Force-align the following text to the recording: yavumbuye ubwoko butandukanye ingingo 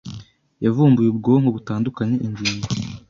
yavumbuye 0.65 1.07
ubwoko 1.09 1.47
butandukanye 1.55 2.15
ingingo 2.25 2.67